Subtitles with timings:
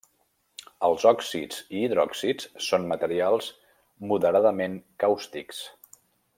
[0.87, 3.51] Els òxids i hidròxids són materials
[4.13, 5.65] moderadament càustics.